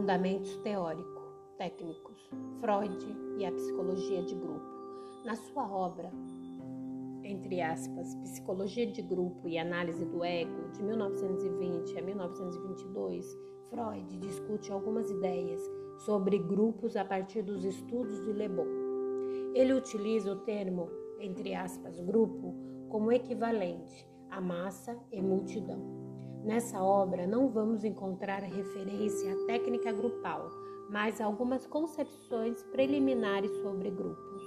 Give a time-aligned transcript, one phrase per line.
[0.00, 1.20] Fundamentos teórico,
[1.58, 3.06] técnicos, Freud
[3.36, 4.66] e a psicologia de grupo.
[5.26, 6.10] Na sua obra,
[7.22, 14.72] entre aspas, Psicologia de Grupo e Análise do Ego, de 1920 a 1922, Freud discute
[14.72, 15.60] algumas ideias
[15.98, 18.66] sobre grupos a partir dos estudos de Le Bon.
[19.54, 20.88] Ele utiliza o termo,
[21.18, 22.54] entre aspas, grupo,
[22.88, 25.99] como equivalente a massa e multidão.
[26.44, 30.48] Nessa obra não vamos encontrar referência à técnica grupal,
[30.88, 34.42] mas algumas concepções preliminares sobre grupos.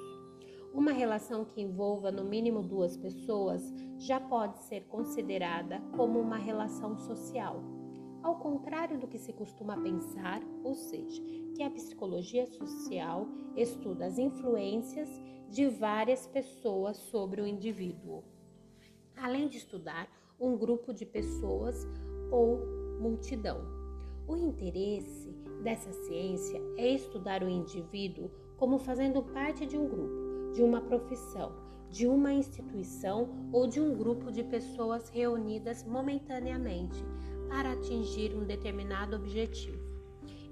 [0.73, 3.61] Uma relação que envolva no mínimo duas pessoas
[3.99, 7.61] já pode ser considerada como uma relação social,
[8.23, 11.21] ao contrário do que se costuma pensar, ou seja,
[11.55, 15.09] que a psicologia social estuda as influências
[15.47, 18.23] de várias pessoas sobre o indivíduo.
[19.15, 20.09] Além de estudar
[20.43, 21.87] um grupo de pessoas
[22.29, 22.59] ou
[22.99, 23.61] multidão.
[24.27, 25.29] O interesse
[25.63, 31.53] dessa ciência é estudar o indivíduo como fazendo parte de um grupo, de uma profissão,
[31.89, 37.01] de uma instituição ou de um grupo de pessoas reunidas momentaneamente
[37.47, 39.81] para atingir um determinado objetivo.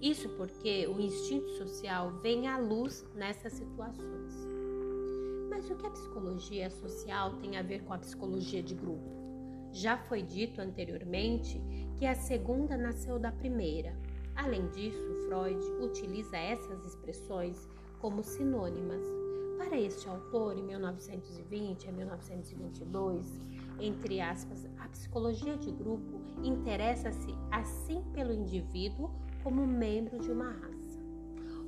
[0.01, 4.33] Isso porque o instinto social vem à luz nessas situações.
[5.49, 9.20] Mas o que a psicologia social tem a ver com a psicologia de grupo?
[9.73, 11.61] Já foi dito anteriormente
[11.97, 13.95] que a segunda nasceu da primeira.
[14.35, 19.01] Além disso, Freud utiliza essas expressões como sinônimas.
[19.57, 23.39] Para este autor, em 1920 a 1922,
[23.79, 29.09] entre aspas, a psicologia de grupo interessa-se assim pelo indivíduo
[29.43, 30.99] como membro de uma raça,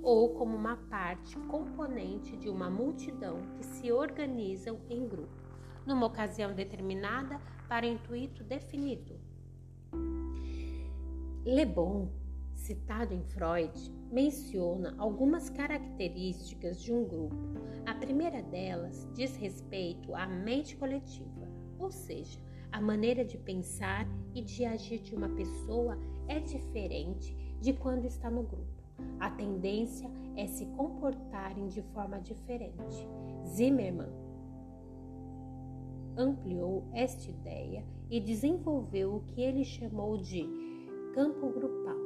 [0.02, 5.42] ou como uma parte componente de uma multidão que se organizam em grupo,
[5.86, 7.40] numa ocasião determinada
[7.74, 9.20] para intuito definido.
[11.44, 12.08] Le Bon,
[12.54, 17.36] citado em Freud, menciona algumas características de um grupo.
[17.88, 21.48] A primeira delas diz respeito à mente coletiva,
[21.80, 22.40] ou seja,
[22.72, 25.98] a maneira de pensar e de agir de uma pessoa
[26.28, 28.84] é diferente de quando está no grupo.
[29.20, 33.10] A tendência é se comportarem de forma diferente.
[33.48, 34.23] Zimmermann
[36.18, 40.48] ampliou esta ideia e desenvolveu o que ele chamou de
[41.14, 41.98] campo grupal.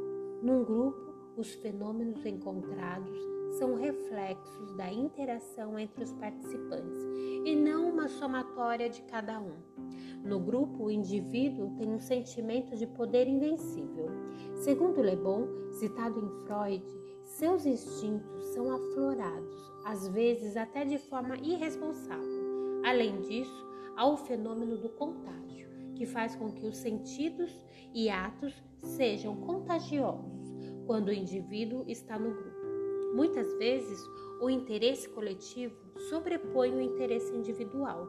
[0.41, 3.17] Num grupo, os fenômenos encontrados
[3.57, 7.01] são reflexos da interação entre os participantes
[7.45, 9.53] e não uma somatória de cada um.
[10.23, 14.09] No grupo, o indivíduo tem um sentimento de poder invencível.
[14.55, 16.83] Segundo Le Bon, citado em Freud,
[17.23, 22.81] seus instintos são aflorados, às vezes até de forma irresponsável.
[22.83, 23.66] Além disso,
[23.97, 27.51] há o fenômeno do contágio, que faz com que os sentidos
[27.93, 32.57] e atos sejam contagiosos quando o indivíduo está no grupo.
[33.15, 33.99] Muitas vezes,
[34.39, 35.75] o interesse coletivo
[36.09, 38.07] sobrepõe o interesse individual.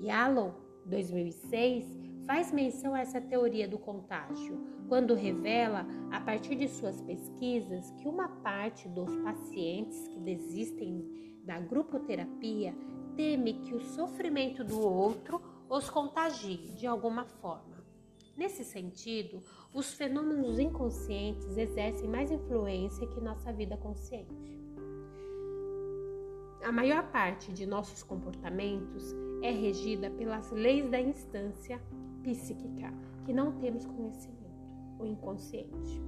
[0.00, 0.52] Yalom,
[0.84, 1.84] 2006,
[2.26, 8.06] faz menção a essa teoria do contágio, quando revela, a partir de suas pesquisas, que
[8.06, 12.74] uma parte dos pacientes que desistem da grupoterapia
[13.16, 17.76] teme que o sofrimento do outro os contagie de alguma forma.
[18.36, 24.60] Nesse sentido, os fenômenos inconscientes exercem mais influência que nossa vida consciente.
[26.62, 31.80] A maior parte de nossos comportamentos é regida pelas leis da instância
[32.22, 32.92] psíquica,
[33.24, 36.02] que não temos conhecimento, o inconsciente.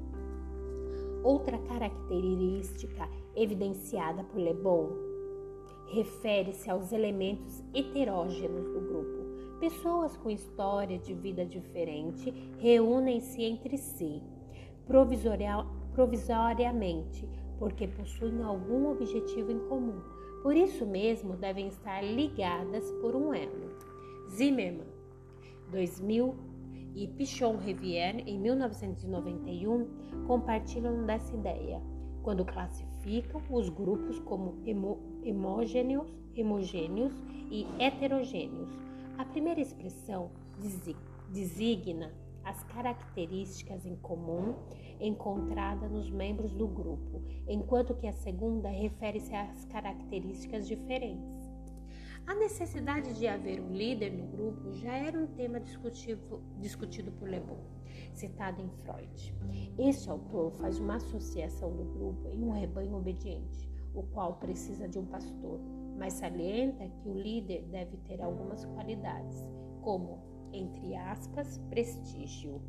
[1.25, 5.08] Outra característica evidenciada por Le Bon
[5.89, 9.59] refere-se aos elementos heterógenos do grupo.
[9.61, 14.23] Pessoas com história de vida diferente reúnem-se entre si
[14.87, 17.29] provisoria, provisoriamente
[17.59, 20.01] porque possuem algum objetivo em comum.
[20.43, 23.77] Por isso mesmo devem estar ligadas por um elo.
[24.31, 24.87] Zimmermann,
[25.71, 26.35] 2000
[26.95, 29.89] e Pichon Rivière, em 1991,
[30.27, 31.83] compartilham dessa ideia
[32.23, 32.88] quando classificam
[33.51, 34.57] os grupos como
[35.25, 37.13] hemogêneos, hemogêneos
[37.51, 38.69] e heterogêneos.
[39.17, 40.31] A primeira expressão
[41.31, 42.13] designa
[42.45, 44.55] as características em comum
[45.01, 51.38] encontradas nos membros do grupo, enquanto que a segunda refere-se às características diferentes.
[52.29, 57.41] A necessidade de haver um líder no grupo já era um tema discutido por Le
[57.41, 57.57] Bon
[58.13, 59.35] citado em Freud.
[59.79, 64.99] Este autor faz uma associação do grupo em um rebanho obediente, o qual precisa de
[64.99, 65.59] um pastor,
[65.97, 69.43] mas salienta que o líder deve ter algumas qualidades,
[69.81, 70.19] como,
[70.53, 72.61] entre aspas, prestígio.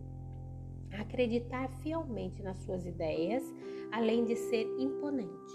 [0.97, 3.43] acreditar fielmente nas suas ideias,
[3.91, 5.53] além de ser imponente.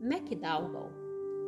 [0.00, 1.03] McDougall,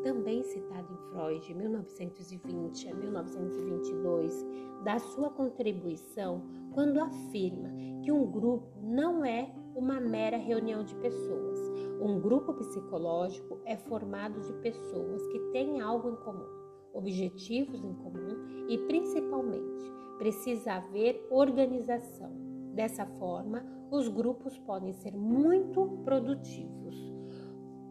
[0.07, 4.47] também citado em Freud, 1920 a 1922,
[4.85, 6.43] dá sua contribuição
[6.73, 7.69] quando afirma
[8.05, 11.59] que um grupo não é uma mera reunião de pessoas.
[12.01, 16.47] Um grupo psicológico é formado de pessoas que têm algo em comum,
[16.95, 22.31] objetivos em comum e, principalmente, precisa haver organização.
[22.73, 27.16] Dessa forma, os grupos podem ser muito produtivos.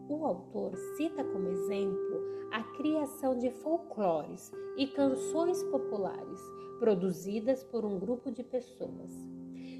[0.08, 6.40] O autor cita como exemplo a criação de folclores e canções populares
[6.78, 9.12] produzidas por um grupo de pessoas.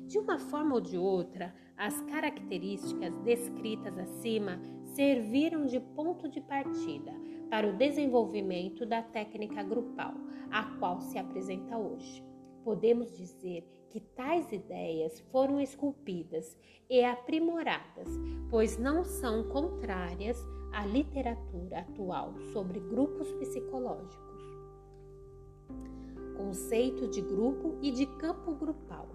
[0.07, 4.61] De uma forma ou de outra, as características descritas acima
[4.95, 7.13] serviram de ponto de partida
[7.49, 10.15] para o desenvolvimento da técnica grupal,
[10.51, 12.25] a qual se apresenta hoje.
[12.65, 16.57] Podemos dizer que tais ideias foram esculpidas
[16.89, 18.09] e aprimoradas,
[18.51, 20.37] pois não são contrárias
[20.73, 24.27] à literatura atual sobre grupos psicológicos.
[26.37, 29.09] Conceito de grupo e de campo grupal.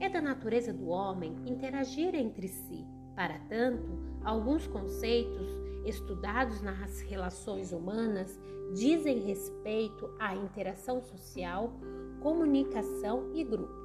[0.00, 2.86] É da natureza do homem interagir entre si.
[3.16, 5.48] Para tanto, alguns conceitos
[5.84, 8.38] estudados nas relações humanas
[8.72, 11.72] dizem respeito à interação social,
[12.20, 13.77] comunicação e grupo.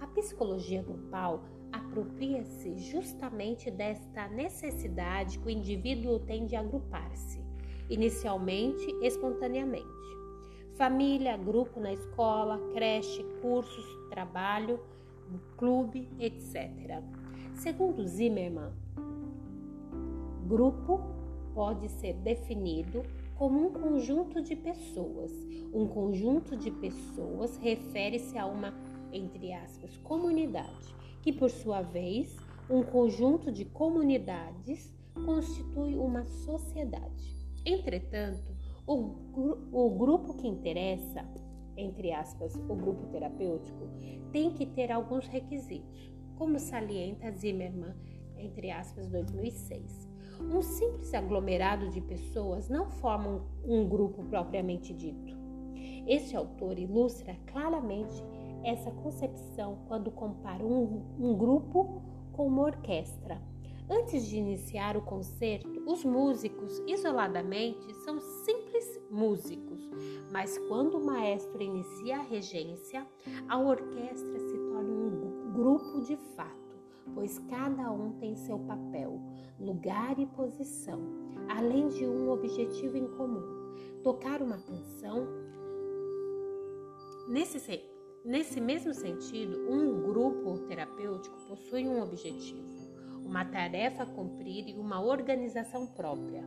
[0.00, 7.44] A psicologia grupal apropria-se justamente desta necessidade que o indivíduo tem de agrupar-se,
[7.88, 9.86] inicialmente espontaneamente.
[10.74, 14.80] Família, grupo na escola, creche, cursos, trabalho,
[15.58, 17.02] clube, etc.
[17.54, 18.72] Segundo Zimmermann,
[20.46, 21.00] grupo
[21.54, 23.02] pode ser definido
[23.36, 25.32] como um conjunto de pessoas.
[25.72, 28.74] Um conjunto de pessoas refere-se a uma,
[29.12, 32.36] entre aspas, comunidade, que por sua vez,
[32.68, 34.92] um conjunto de comunidades
[35.24, 37.36] constitui uma sociedade.
[37.64, 39.14] Entretanto, o,
[39.72, 41.26] o grupo que interessa
[41.80, 43.88] entre aspas, o grupo terapêutico,
[44.32, 47.94] tem que ter alguns requisitos, como salienta Zimmermann,
[48.36, 50.08] entre aspas, 2006.
[50.40, 55.38] Um simples aglomerado de pessoas não forma um, um grupo propriamente dito.
[56.06, 58.22] Este autor ilustra claramente
[58.64, 62.02] essa concepção quando compara um, um grupo
[62.32, 63.40] com uma orquestra.
[63.92, 69.80] Antes de iniciar o concerto, os músicos, isoladamente, são simples músicos,
[70.30, 73.04] mas quando o maestro inicia a regência,
[73.48, 76.78] a orquestra se torna um grupo de fato,
[77.12, 79.20] pois cada um tem seu papel,
[79.58, 81.00] lugar e posição,
[81.48, 83.74] além de um objetivo em comum.
[84.04, 85.26] Tocar uma canção.
[87.28, 87.58] Nesse,
[88.24, 92.80] nesse mesmo sentido, um grupo terapêutico possui um objetivo
[93.30, 96.42] uma tarefa a cumprir e uma organização própria.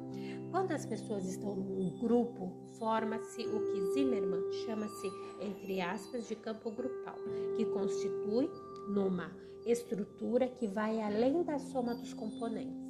[0.52, 5.08] Quando as pessoas estão num grupo, forma-se o que Zimmermann chama-se,
[5.42, 7.16] entre aspas, de campo grupal,
[7.56, 8.50] que constitui
[8.90, 9.32] numa
[9.66, 12.84] estrutura que vai além da soma dos componentes.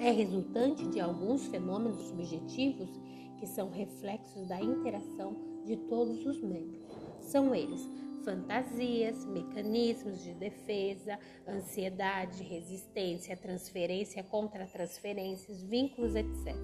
[0.00, 2.90] É resultante de alguns fenômenos subjetivos
[3.38, 6.83] que são reflexos da interação de todos os membros.
[7.24, 7.88] São eles
[8.24, 16.56] fantasias, mecanismos de defesa, ansiedade, resistência, transferência contra transferências, vínculos, etc.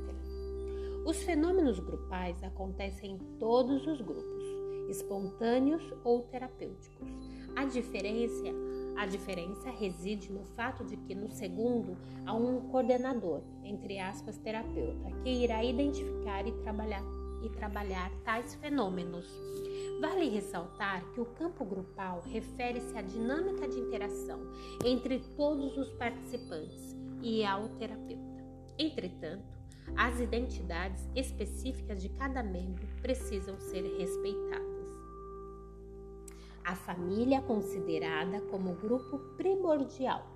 [1.04, 4.44] Os fenômenos grupais acontecem em todos os grupos,
[4.88, 7.08] espontâneos ou terapêuticos.
[7.56, 8.44] A diferença,
[8.96, 15.10] a diferença reside no fato de que no segundo há um coordenador, entre aspas, terapeuta,
[15.22, 17.02] que irá identificar e trabalhar
[17.42, 19.26] e trabalhar tais fenômenos.
[20.00, 24.40] Vale ressaltar que o campo grupal refere-se à dinâmica de interação
[24.82, 28.42] entre todos os participantes e ao terapeuta.
[28.78, 29.44] Entretanto,
[29.94, 34.88] as identidades específicas de cada membro precisam ser respeitadas.
[36.64, 40.26] A família é considerada como grupo primordial.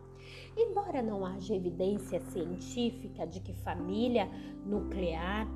[0.57, 4.29] Embora não haja evidência científica de que família
[4.67, 5.49] nuclear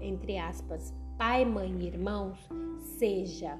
[0.00, 2.38] entre aspas, pai, mãe e irmãos,
[2.96, 3.58] seja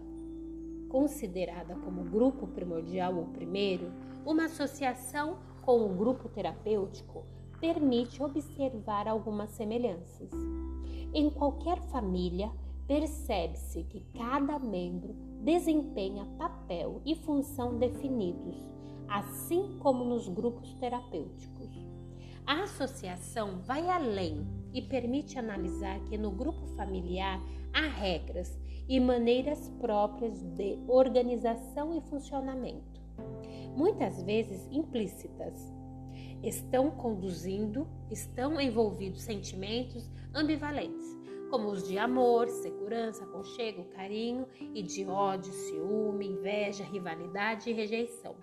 [0.89, 3.93] considerada como grupo primordial ou primeiro,
[4.25, 7.27] uma associação com o grupo terapêutico
[7.61, 10.31] permite observar algumas semelhanças.
[11.13, 12.49] Em qualquer família,
[12.87, 15.13] percebe-se que cada membro
[15.43, 18.57] desempenha papel e função definidos,
[19.09, 21.69] assim como nos grupos terapêuticos.
[22.47, 27.41] A associação vai além e permite analisar que no grupo familiar
[27.73, 28.59] há regras
[28.89, 32.99] e maneiras próprias de organização e funcionamento.
[33.77, 35.73] muitas vezes implícitas.
[36.43, 41.17] Estão conduzindo, estão envolvidos sentimentos ambivalentes,
[41.51, 48.37] como os de amor, segurança, aconchego, carinho e de ódio, ciúme, inveja, rivalidade e rejeição.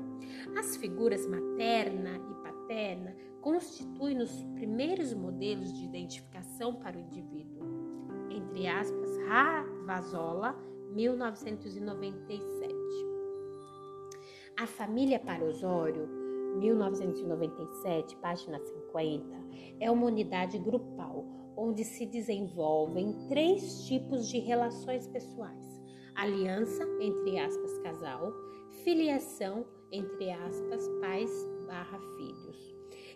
[0.57, 3.15] As figuras materna e paterna
[3.45, 7.61] constituem os primeiros modelos de identificação para o indivíduo.
[8.31, 10.57] Entre aspas, Ravazola,
[10.95, 12.73] 1997.
[14.57, 16.07] A família para Osório,
[16.57, 19.27] 1997, página 50,
[19.79, 21.23] é uma unidade grupal
[21.55, 25.83] onde se desenvolvem três tipos de relações pessoais:
[26.15, 28.33] aliança, entre aspas, casal,
[28.83, 31.29] filiação, entre aspas, pais
[31.67, 32.74] barra filhos,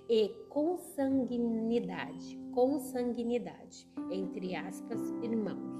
[0.09, 5.77] e consanguinidade, consanguinidade, entre aspas, irmãos.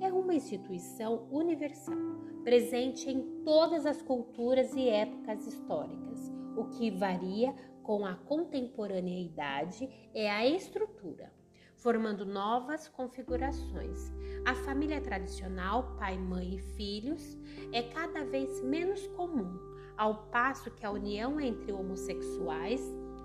[0.00, 1.96] É uma instituição universal,
[2.42, 6.32] presente em todas as culturas e épocas históricas.
[6.56, 11.32] O que varia com a contemporaneidade é a estrutura
[11.82, 14.12] formando novas configurações.
[14.46, 17.36] A família tradicional, pai, mãe e filhos,
[17.72, 19.58] é cada vez menos comum,
[19.96, 22.80] ao passo que a união entre homossexuais,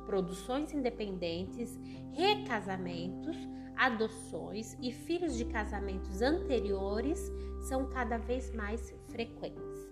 [0.08, 1.78] produções independentes,
[2.14, 3.38] recasamentos,
[3.76, 7.32] adoções e filhos de casamentos anteriores
[7.68, 9.88] são cada vez mais frequentes.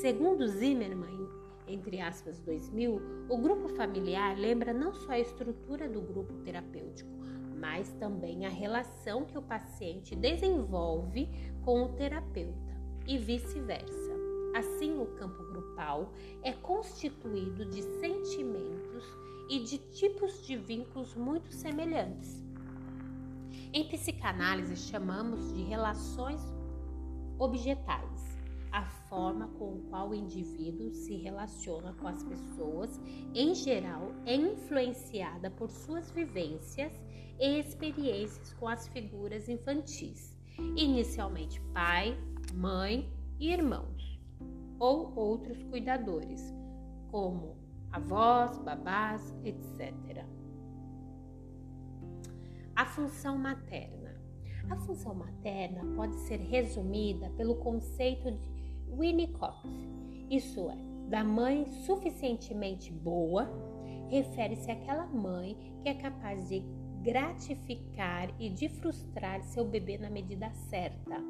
[0.00, 1.28] Segundo Zimmermann,
[1.66, 7.10] entre aspas 2000, o grupo familiar lembra não só a estrutura do grupo terapêutico,
[7.58, 11.28] mas também a relação que o paciente desenvolve
[11.64, 14.15] com o terapeuta e vice-versa.
[14.56, 19.04] Assim, o campo grupal é constituído de sentimentos
[19.50, 22.42] e de tipos de vínculos muito semelhantes.
[23.70, 26.40] Em psicanálise, chamamos de relações
[27.38, 28.38] objetais
[28.72, 32.98] a forma com a qual o indivíduo se relaciona com as pessoas,
[33.34, 36.92] em geral, é influenciada por suas vivências
[37.38, 40.34] e experiências com as figuras infantis,
[40.76, 42.18] inicialmente pai,
[42.54, 43.06] mãe
[43.38, 44.05] e irmãos,
[44.78, 46.54] ou outros cuidadores,
[47.10, 47.56] como
[47.90, 50.24] avós, babás, etc.
[52.74, 54.14] A função materna.
[54.68, 58.50] A função materna pode ser resumida pelo conceito de
[58.90, 59.56] Winnicott,
[60.28, 60.76] isso é,
[61.08, 63.48] da mãe suficientemente boa,
[64.08, 66.64] refere-se àquela mãe que é capaz de
[67.06, 71.22] gratificar e de frustrar seu bebê na medida certa.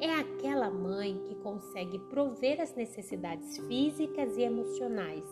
[0.00, 5.24] É aquela mãe que consegue prover as necessidades físicas e emocionais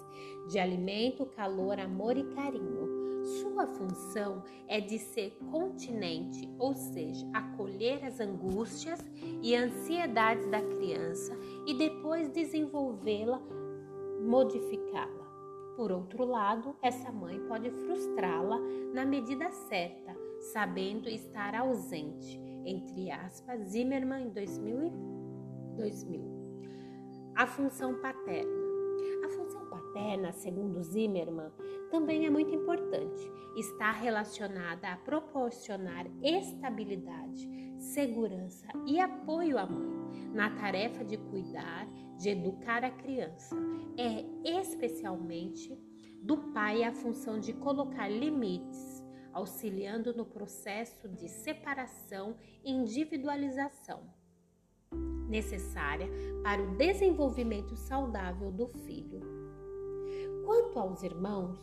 [0.49, 3.25] de alimento, calor, amor e carinho.
[3.41, 9.01] Sua função é de ser continente, ou seja, acolher as angústias
[9.43, 11.37] e ansiedades da criança
[11.67, 13.43] e depois desenvolvê-la,
[14.21, 15.28] modificá-la.
[15.79, 18.59] Por outro lado, essa mãe pode frustrá-la
[18.93, 20.13] na medida certa,
[20.53, 22.37] sabendo estar ausente.
[22.67, 24.91] Entre aspas, Zimmermann em 2000.
[25.77, 26.21] 2000.
[27.37, 28.59] A função paterna.
[29.25, 31.53] A função paterna, segundo Zimmermann,
[31.93, 33.31] também é muito importante.
[33.57, 41.87] Está relacionada a proporcionar estabilidade, segurança e apoio à mãe na tarefa de cuidar,
[42.19, 43.57] de educar a criança
[43.97, 44.25] é
[44.61, 45.79] especialmente
[46.23, 54.03] do pai a função de colocar limites, auxiliando no processo de separação e individualização
[55.29, 56.09] necessária
[56.43, 59.21] para o desenvolvimento saudável do filho.
[60.45, 61.59] Quanto aos irmãos,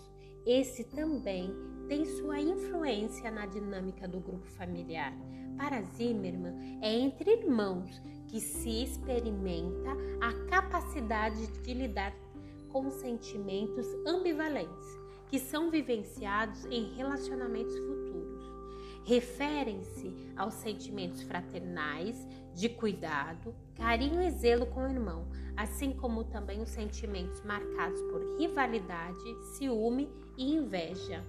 [0.45, 1.51] esse também
[1.87, 5.13] tem sua influência na dinâmica do grupo familiar.
[5.57, 12.13] Para Zimmermann, é entre irmãos que se experimenta a capacidade de lidar
[12.69, 18.43] com sentimentos ambivalentes que são vivenciados em relacionamentos futuros.
[19.05, 26.61] Referem-se aos sentimentos fraternais, de cuidado, carinho e zelo com o irmão, assim como também
[26.61, 31.23] os sentimentos marcados por rivalidade, ciúme e inveja.